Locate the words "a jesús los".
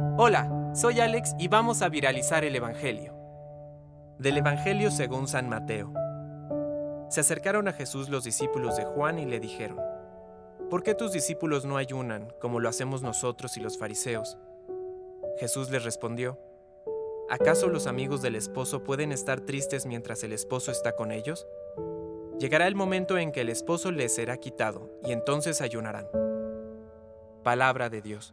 7.68-8.24